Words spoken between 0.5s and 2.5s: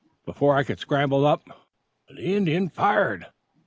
I could scrabble up" "The